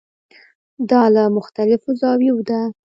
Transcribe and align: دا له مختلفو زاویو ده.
دا 0.89 1.03
له 1.15 1.23
مختلفو 1.37 1.89
زاویو 2.01 2.37
ده. 2.49 2.59